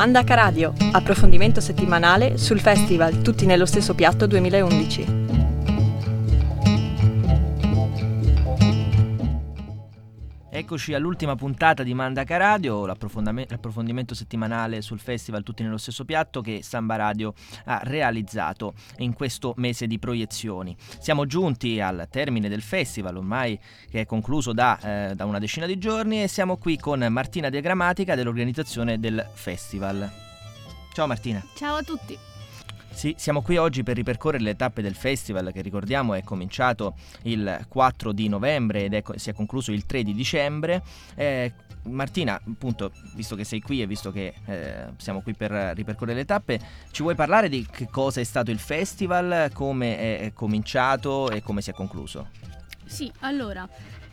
[0.00, 5.19] Mandaka Radio, approfondimento settimanale sul festival Tutti nello stesso piatto 2011.
[10.60, 16.60] Eccoci all'ultima puntata di Mandaka Radio, l'approfondimento settimanale sul festival Tutti nello stesso piatto che
[16.62, 17.32] Samba Radio
[17.64, 20.76] ha realizzato in questo mese di proiezioni.
[20.98, 23.58] Siamo giunti al termine del festival, ormai
[23.88, 27.48] che è concluso da, eh, da una decina di giorni e siamo qui con Martina
[27.48, 30.12] De Grammatica dell'organizzazione del festival.
[30.92, 31.42] Ciao Martina.
[31.54, 32.29] Ciao a tutti.
[33.00, 37.64] Sì, siamo qui oggi per ripercorrere le tappe del festival che ricordiamo è cominciato il
[37.66, 40.82] 4 di novembre ed è, si è concluso il 3 di dicembre.
[41.14, 41.50] Eh,
[41.84, 46.26] Martina, appunto, visto che sei qui e visto che eh, siamo qui per ripercorrere le
[46.26, 51.40] tappe, ci vuoi parlare di che cosa è stato il festival, come è cominciato e
[51.40, 52.28] come si è concluso?
[52.84, 53.66] Sì, allora,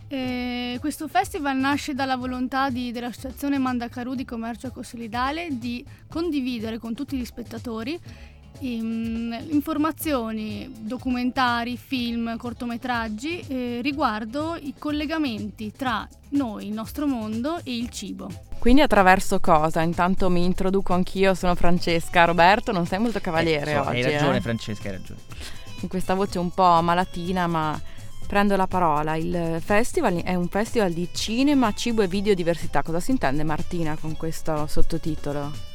[0.07, 6.93] eh, questo festival nasce dalla volontà di, dell'Associazione Mandacaru di Commercio Ecosolidale di condividere con
[6.93, 7.99] tutti gli spettatori
[8.59, 17.89] informazioni, documentari, film, cortometraggi eh, riguardo i collegamenti tra noi, il nostro mondo e il
[17.89, 18.29] cibo.
[18.59, 19.81] Quindi attraverso cosa?
[19.81, 22.25] Intanto mi introduco anch'io, sono Francesca.
[22.25, 23.89] Roberto, non sei molto cavaliere eh, oggi.
[23.89, 24.41] Hai ragione eh?
[24.41, 25.19] Francesca, hai ragione.
[25.79, 27.79] Con questa voce un po' malatina, ma
[28.27, 29.15] prendo la parola.
[29.15, 32.81] Il festival è un festival di cinema, cibo e videodiversità.
[32.81, 35.66] Cosa si intende Martina con questo sottotitolo?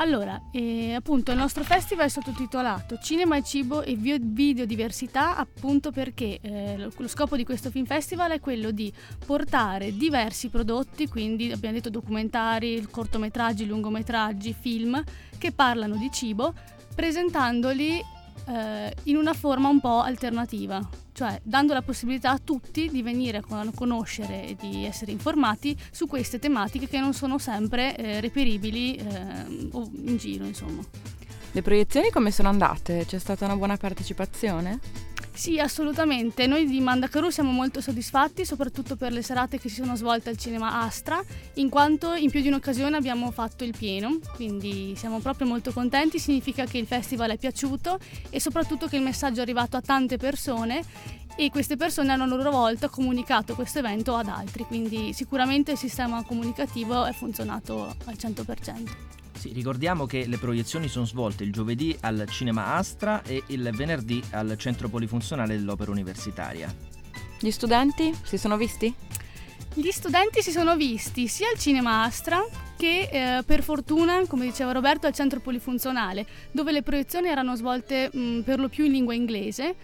[0.00, 6.38] Allora, eh, appunto, il nostro festival è sottotitolato Cinema e cibo e videodiversità, appunto perché
[6.40, 8.92] eh, lo scopo di questo film festival è quello di
[9.26, 15.02] portare diversi prodotti, quindi abbiamo detto documentari, cortometraggi, lungometraggi, film
[15.36, 16.54] che parlano di cibo,
[16.94, 18.00] presentandoli
[18.46, 20.80] eh, in una forma un po' alternativa,
[21.18, 26.06] cioè dando la possibilità a tutti di venire a conoscere e di essere informati su
[26.06, 29.04] queste tematiche che non sono sempre eh, reperibili eh,
[29.48, 30.80] in giro, insomma.
[31.50, 33.04] Le proiezioni come sono andate?
[33.04, 34.78] C'è stata una buona partecipazione?
[35.38, 36.48] Sì, assolutamente.
[36.48, 40.36] Noi di Mandacaru siamo molto soddisfatti, soprattutto per le serate che si sono svolte al
[40.36, 41.22] cinema Astra,
[41.54, 46.18] in quanto in più di un'occasione abbiamo fatto il pieno, quindi siamo proprio molto contenti,
[46.18, 48.00] significa che il festival è piaciuto
[48.30, 50.82] e soprattutto che il messaggio è arrivato a tante persone
[51.36, 55.78] e queste persone hanno a loro volta comunicato questo evento ad altri, quindi sicuramente il
[55.78, 59.17] sistema comunicativo è funzionato al 100%.
[59.38, 64.20] Sì, ricordiamo che le proiezioni sono svolte il giovedì al Cinema Astra e il venerdì
[64.30, 66.74] al Centro Polifunzionale dell'Opera Universitaria.
[67.38, 68.92] Gli studenti si sono visti?
[69.74, 72.44] Gli studenti si sono visti sia al Cinema Astra
[72.76, 78.10] che eh, per fortuna, come diceva Roberto, al Centro Polifunzionale, dove le proiezioni erano svolte
[78.12, 79.76] mh, per lo più in lingua inglese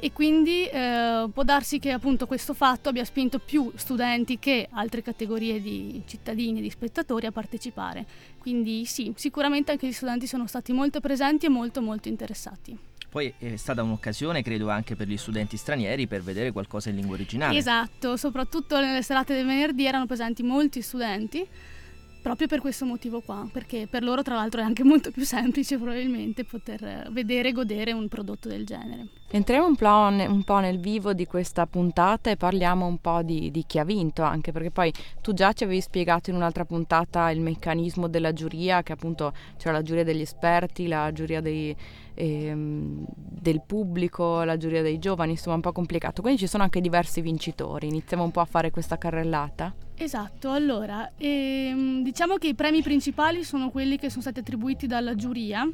[0.00, 5.02] e quindi eh, può darsi che appunto questo fatto abbia spinto più studenti che altre
[5.02, 8.06] categorie di cittadini e di spettatori a partecipare.
[8.38, 12.76] Quindi sì, sicuramente anche gli studenti sono stati molto presenti e molto molto interessati.
[13.10, 17.16] Poi è stata un'occasione, credo, anche per gli studenti stranieri per vedere qualcosa in lingua
[17.16, 17.58] originale.
[17.58, 21.46] Esatto, soprattutto nelle serate del venerdì erano presenti molti studenti
[22.20, 25.76] proprio per questo motivo qua, perché per loro tra l'altro è anche molto più semplice
[25.76, 29.08] probabilmente poter vedere e godere un prodotto del genere.
[29.32, 33.50] Entriamo un po', un po', nel vivo di questa puntata e parliamo un po' di,
[33.52, 34.92] di, chi ha vinto, anche perché poi
[35.22, 39.72] tu già ci avevi spiegato in un'altra puntata il meccanismo della giuria, che appunto c'era
[39.72, 41.74] la giuria degli esperti, la giuria dei,
[42.14, 46.22] ehm, del pubblico, la giuria dei giovani, insomma un po' complicato.
[46.22, 49.72] Quindi ci sono anche diversi vincitori, iniziamo un po' a fare questa carrellata.
[50.02, 55.14] Esatto, allora ehm, diciamo che i premi principali sono quelli che sono stati attribuiti dalla
[55.14, 55.68] giuria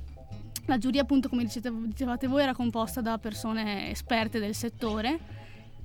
[0.67, 5.19] la giuria, appunto, come dicevate voi, era composta da persone esperte del settore.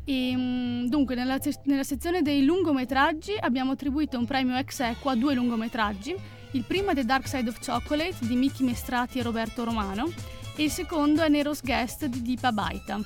[0.03, 5.15] E, mm, dunque, nella, nella, sezione dei lungometraggi abbiamo attribuito un premio ex equo a
[5.15, 6.15] due lungometraggi.
[6.51, 10.11] Il primo è The Dark Side of Chocolate di Miki Mestrati e Roberto Romano
[10.55, 12.99] e il secondo è Nero's Guest di Deepa Baita.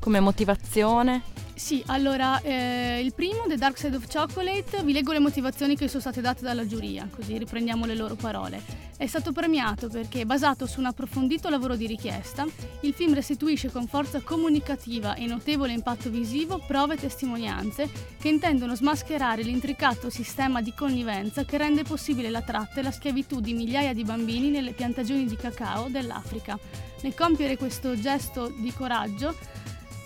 [0.00, 1.31] Come motivazione?
[1.54, 5.86] Sì, allora eh, il primo, The Dark Side of Chocolate, vi leggo le motivazioni che
[5.86, 8.60] sono state date dalla giuria, così riprendiamo le loro parole.
[8.96, 12.46] È stato premiato perché, basato su un approfondito lavoro di richiesta,
[12.80, 17.88] il film restituisce con forza comunicativa e notevole impatto visivo prove e testimonianze
[18.18, 23.40] che intendono smascherare l'intricato sistema di connivenza che rende possibile la tratta e la schiavitù
[23.40, 26.58] di migliaia di bambini nelle piantagioni di cacao dell'Africa.
[27.02, 29.34] Nel compiere questo gesto di coraggio,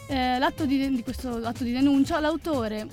[0.09, 2.87] eh, l'atto di, di questo atto di denuncia, l'autore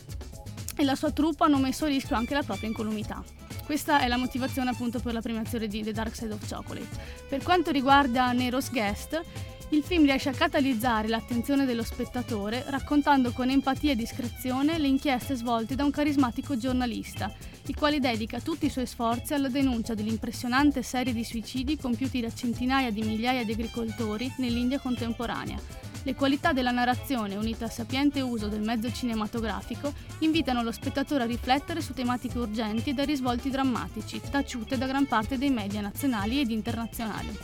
[0.76, 3.24] e la sua truppa hanno messo a rischio anche la propria incolumità.
[3.66, 6.88] Questa è la motivazione appunto per la premiazione di The Dark Side of Chocolate.
[7.30, 9.22] Per quanto riguarda Nero's Guest,
[9.70, 15.36] il film riesce a catalizzare l'attenzione dello spettatore raccontando con empatia e discrezione le inchieste
[15.36, 17.34] svolte da un carismatico giornalista,
[17.66, 22.32] il quale dedica tutti i suoi sforzi alla denuncia dell'impressionante serie di suicidi compiuti da
[22.32, 25.93] centinaia di migliaia di agricoltori nell'India contemporanea.
[26.04, 31.28] Le qualità della narrazione, unite al sapiente uso del mezzo cinematografico, invitano lo spettatore a
[31.28, 36.42] riflettere su tematiche urgenti e dai risvolti drammatici, taciute da gran parte dei media nazionali
[36.42, 37.38] ed internazionali.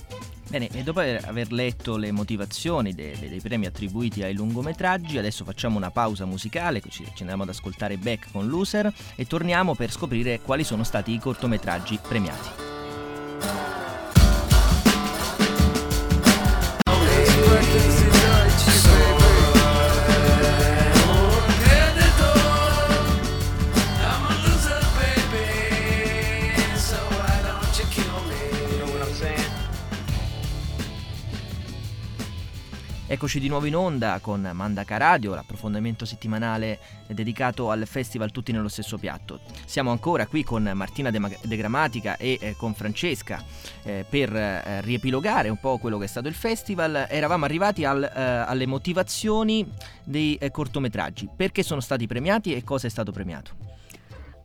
[0.50, 5.78] Bene, e dopo aver letto le motivazioni dei, dei premi attribuiti ai lungometraggi, adesso facciamo
[5.78, 10.42] una pausa musicale, ci, ci andiamo ad ascoltare Beck con Loser e torniamo per scoprire
[10.42, 12.69] quali sono stati i cortometraggi premiati.
[33.12, 36.78] Eccoci di nuovo in onda con Mandaka Radio, l'approfondimento settimanale
[37.08, 39.40] dedicato al festival Tutti nello stesso piatto.
[39.66, 43.44] Siamo ancora qui con Martina De, De Grammatica e eh, con Francesca
[43.82, 47.08] eh, per eh, riepilogare un po' quello che è stato il festival.
[47.10, 49.68] Eravamo arrivati al, eh, alle motivazioni
[50.04, 53.69] dei eh, cortometraggi, perché sono stati premiati e cosa è stato premiato.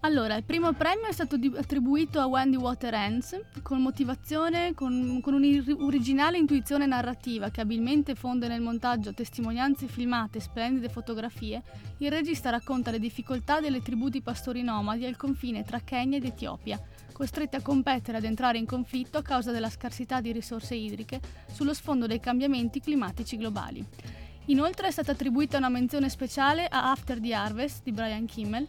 [0.04, 5.32] Allora, il primo premio è stato di- attribuito a Wendy Waterhands con motivazione, con, con
[5.32, 11.62] un'originale intuizione narrativa che abilmente fonde nel montaggio testimonianze filmate e splendide fotografie.
[11.98, 16.26] Il regista racconta le difficoltà delle tribù di pastori nomadi al confine tra Kenya ed
[16.26, 16.78] Etiopia,
[17.10, 21.18] costrette a competere ad entrare in conflitto a causa della scarsità di risorse idriche
[21.50, 23.82] sullo sfondo dei cambiamenti climatici globali.
[24.48, 28.66] Inoltre è stata attribuita una menzione speciale a After the Harvest di Brian Kimmel,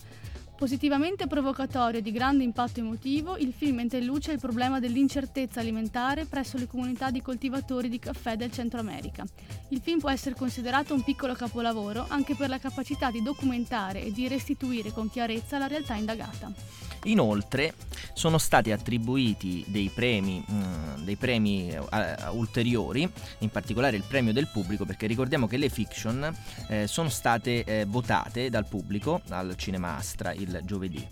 [0.58, 5.60] Positivamente provocatorio e di grande impatto emotivo, il film mette in luce il problema dell'incertezza
[5.60, 9.26] alimentare presso le comunità di coltivatori di caffè del Centro America.
[9.70, 14.14] Il film può essere considerato un piccolo capolavoro anche per la capacità di documentare e
[14.14, 16.54] di restituire con chiarezza la realtà indagata.
[17.06, 17.74] Inoltre
[18.14, 23.08] sono stati attribuiti dei premi, mh, mm, dei premi uh, ulteriori,
[23.40, 26.36] in particolare il premio del pubblico, perché ricordiamo che le fiction
[26.68, 31.08] eh, sono state eh, votate dal pubblico al Cinema Astra il giovedì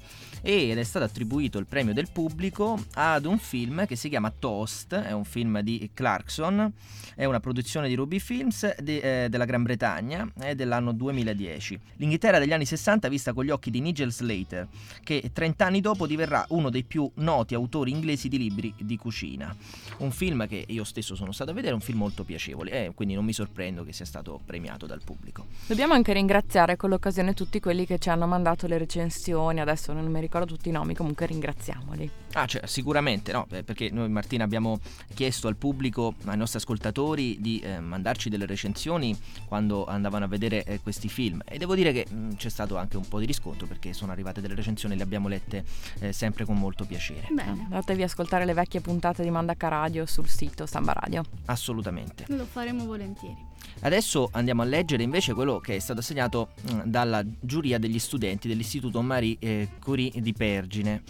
[0.45, 4.94] ed è stato attribuito il premio del pubblico ad un film che si chiama Toast,
[4.94, 6.69] è un film di Clarkson,
[7.15, 11.80] è una produzione di Ruby Films de, eh, della Gran Bretagna, è dell'anno 2010.
[11.95, 14.68] L'Inghilterra degli anni 60 vista con gli occhi di Nigel Slater,
[15.01, 19.56] che 30 anni dopo diverrà uno dei più noti autori inglesi di libri di cucina.
[20.00, 23.13] Un film che io stesso sono stato a vedere, un film molto piacevole eh, quindi
[23.13, 25.45] non mi sorprendo che sia stato premiato dal pubblico.
[25.68, 30.06] Dobbiamo anche ringraziare con l'occasione tutti quelli che ci hanno mandato le recensioni, adesso non
[30.06, 32.10] mi ricordo tutti i nomi, comunque ringraziamoli.
[32.34, 34.80] Ah, cioè, sicuramente no, perché noi Martina abbiamo
[35.14, 40.64] chiesto al pubblico, ai nostri ascoltatori di eh, mandarci delle recensioni quando andavano a vedere
[40.64, 43.25] eh, questi film e devo dire che mh, mm, c'è stato anche un po' di
[43.25, 45.64] riscontro perché sono arrivate delle recensioni e le abbiamo lette
[46.00, 47.28] eh, sempre con molto piacere.
[47.31, 47.66] Bene.
[47.66, 51.24] Andatevi a ascoltare le vecchie puntate di Mandaca Radio sul sito Samba Radio.
[51.46, 52.26] Assolutamente.
[52.30, 53.52] Lo faremo volentieri.
[53.82, 58.48] Adesso andiamo a leggere invece quello che è stato assegnato mm, dalla giuria degli studenti
[58.48, 61.04] dell'Istituto Marie eh, Curie di Pergine.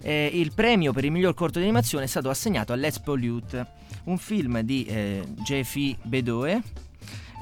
[0.00, 3.66] Eh, il premio per il miglior corto di animazione è stato assegnato a Let's Pollute,
[4.04, 6.62] un film di eh, Jeffy Bedoe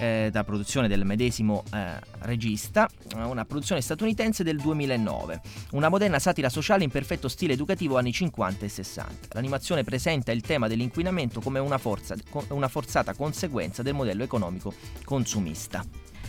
[0.01, 5.41] eh, da produzione del medesimo eh, regista, una produzione statunitense del 2009,
[5.73, 9.29] una moderna satira sociale in perfetto stile educativo anni 50 e 60.
[9.33, 12.17] L'animazione presenta il tema dell'inquinamento come una, forza,
[12.49, 14.73] una forzata conseguenza del modello economico
[15.05, 15.85] consumista.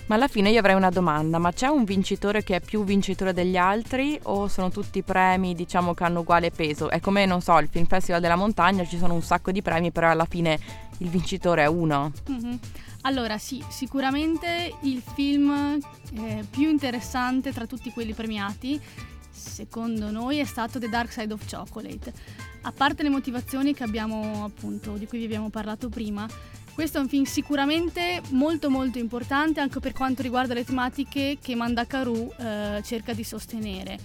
[0.08, 3.32] Ma alla fine io avrei una domanda, ma c'è un vincitore che è più vincitore
[3.32, 6.90] degli altri o sono tutti premi diciamo che hanno uguale peso?
[6.90, 9.92] È come, non so, il Film Festival della Montagna, ci sono un sacco di premi,
[9.92, 10.60] però alla fine
[10.98, 12.12] il vincitore è uno.
[12.30, 12.56] Mm-hmm.
[13.02, 15.80] Allora sì, sicuramente il film
[16.14, 18.80] eh, più interessante tra tutti quelli premiati,
[19.32, 22.14] secondo noi, è stato The Dark Side of Chocolate.
[22.62, 26.28] A parte le motivazioni abbiamo, appunto, di cui vi abbiamo parlato prima,
[26.76, 31.56] questo è un film sicuramente molto molto importante anche per quanto riguarda le tematiche che
[31.56, 33.98] Mandakaru eh, cerca di sostenere.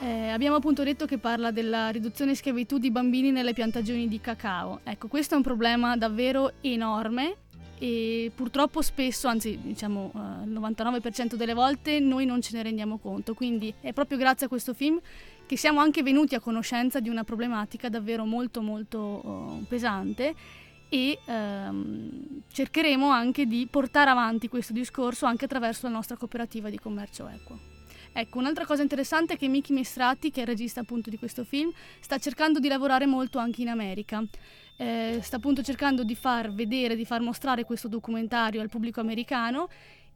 [0.00, 4.18] Eh, abbiamo appunto detto che parla della riduzione e schiavitù di bambini nelle piantagioni di
[4.18, 4.80] cacao.
[4.82, 7.36] Ecco, questo è un problema davvero enorme
[7.82, 12.98] e purtroppo spesso, anzi diciamo uh, il 99% delle volte, noi non ce ne rendiamo
[12.98, 13.32] conto.
[13.32, 15.00] Quindi è proprio grazie a questo film
[15.46, 20.34] che siamo anche venuti a conoscenza di una problematica davvero molto molto uh, pesante
[20.90, 26.78] e um, cercheremo anche di portare avanti questo discorso anche attraverso la nostra cooperativa di
[26.78, 27.79] commercio equo.
[28.12, 31.44] Ecco, un'altra cosa interessante è che Miki Mestrati, che è il regista appunto di questo
[31.44, 34.22] film, sta cercando di lavorare molto anche in America.
[34.76, 39.68] Eh, sta appunto cercando di far vedere, di far mostrare questo documentario al pubblico americano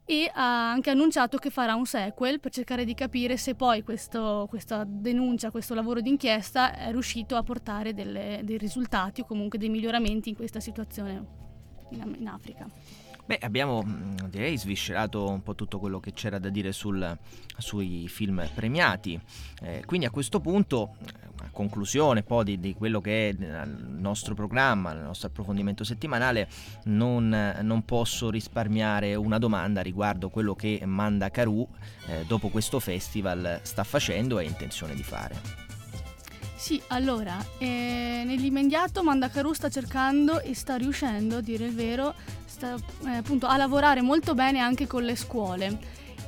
[0.07, 4.45] e ha anche annunciato che farà un sequel per cercare di capire se poi questo,
[4.49, 9.69] questa denuncia, questo lavoro d'inchiesta è riuscito a portare delle, dei risultati o comunque dei
[9.69, 11.25] miglioramenti in questa situazione
[11.89, 12.67] in, in Africa.
[13.25, 17.17] Beh, abbiamo mm, direi sviscerato un po' tutto quello che c'era da dire sul,
[17.57, 19.19] sui film premiati.
[19.61, 20.95] Eh, quindi a questo punto,
[21.41, 26.47] a conclusione poi di, di, quello che è il nostro programma, il nostro approfondimento settimanale,
[26.85, 31.67] non, non posso risparmiare una domanda riguardo quello che Manda Caru
[32.07, 35.63] eh, dopo questo festival sta facendo e ha intenzione di fare.
[36.65, 42.15] Sì, allora, eh, nell'immediato Mandacaru sta cercando e sta riuscendo, a dire il vero,
[42.55, 45.77] sta, eh, appunto, a lavorare molto bene anche con le scuole.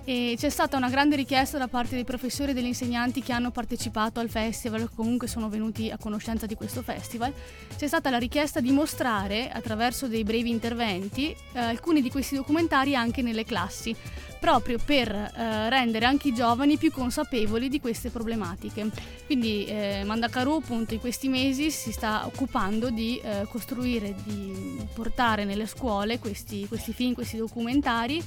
[0.10, 3.52] E c'è stata una grande richiesta da parte dei professori e degli insegnanti che hanno
[3.52, 7.34] partecipato al festival o comunque sono venuti a conoscenza di questo festival.
[7.76, 12.96] C'è stata la richiesta di mostrare attraverso dei brevi interventi eh, alcuni di questi documentari
[12.96, 13.94] anche nelle classi
[14.40, 18.90] proprio per eh, rendere anche i giovani più consapevoli di queste problematiche.
[19.26, 25.44] Quindi eh, Mandakaru appunto in questi mesi si sta occupando di eh, costruire, di portare
[25.44, 28.24] nelle scuole questi, questi film, questi documentari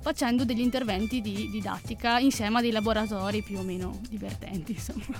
[0.00, 5.16] facendo degli interventi di didattica insieme a dei laboratori più o meno divertenti insomma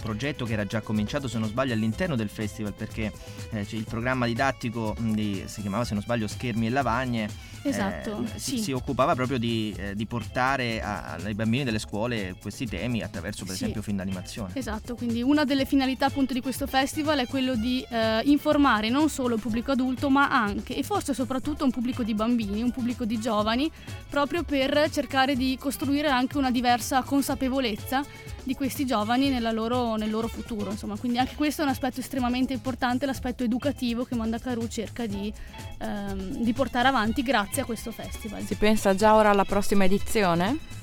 [0.00, 3.12] progetto che era già cominciato, se non sbaglio, all'interno del festival perché
[3.50, 7.28] eh, il programma didattico di, si chiamava, se non sbaglio, Schermi e Lavagne.
[7.62, 8.58] Esatto, eh, sì.
[8.58, 13.44] si, occupava proprio di, eh, di portare a, ai bambini delle scuole questi temi attraverso
[13.44, 13.62] per sì.
[13.62, 14.52] esempio film d'animazione.
[14.54, 19.08] Esatto, quindi una delle finalità appunto di questo festival è quello di eh, informare non
[19.10, 23.04] solo il pubblico adulto ma anche e forse soprattutto un pubblico di bambini, un pubblico
[23.04, 23.70] di giovani,
[24.08, 28.04] proprio per cercare di costruire anche una diversa consapevolezza
[28.42, 30.70] di questi giovani loro, nel loro futuro.
[30.70, 30.96] Insomma.
[30.96, 35.32] Quindi anche questo è un aspetto estremamente importante, l'aspetto educativo che Mandakaru cerca di,
[35.78, 38.44] ehm, di portare avanti grazie a questo festival.
[38.44, 40.78] Si pensa già ora alla prossima edizione?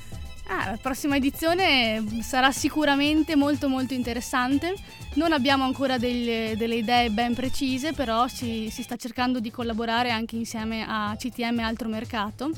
[0.49, 4.73] Ah, la prossima edizione sarà sicuramente molto molto interessante.
[5.15, 10.09] Non abbiamo ancora delle, delle idee ben precise, però si, si, sta cercando di collaborare
[10.09, 12.49] anche insieme a CTM Altro Mercato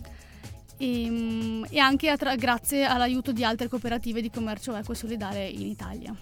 [0.77, 5.47] e, ehm, e anche attra- grazie all'aiuto di altre cooperative di commercio equo e solidale
[5.47, 6.15] in Italia.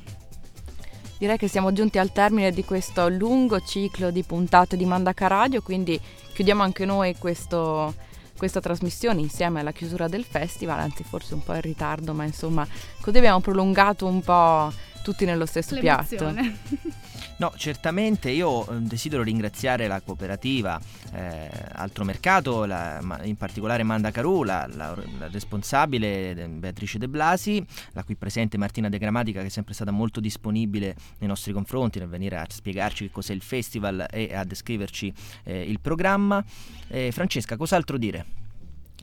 [1.17, 5.63] Direi che siamo giunti al termine di questo lungo ciclo di puntate di Mandaca Radio,
[5.63, 5.99] quindi
[6.31, 7.95] chiudiamo anche noi questo,
[8.37, 12.67] questa trasmissione insieme alla chiusura del festival, anzi forse un po' in ritardo, ma insomma
[13.01, 14.71] così abbiamo prolungato un po'
[15.07, 16.59] tutti nello stesso L'emozione.
[16.69, 17.05] piatto.
[17.37, 20.81] No, certamente io eh, desidero ringraziare la cooperativa
[21.13, 27.63] eh, Altro Mercato, la, in particolare Manda Caru, la, la, la, responsabile Beatrice De Blasi,
[27.91, 31.99] la qui presente Martina De Grammatica che è sempre stata molto disponibile nei nostri confronti
[31.99, 36.43] nel venire a spiegarci che cos'è il festival e a descriverci eh, il programma.
[36.87, 38.25] Eh, Francesca, cos'altro dire?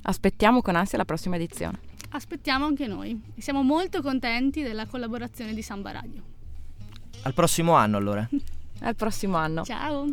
[0.03, 1.94] Aspettiamo con ansia la prossima edizione.
[2.15, 3.21] Aspettiamo anche noi.
[3.39, 6.23] Siamo molto contenti della collaborazione di Samba Radio.
[7.23, 8.29] Al prossimo anno allora.
[8.83, 9.65] Al prossimo anno.
[9.65, 10.07] Ciao.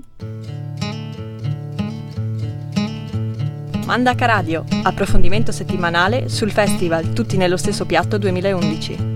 [3.86, 9.11] Mandaca Radio, approfondimento settimanale sul festival Tutti nello stesso piatto 2011.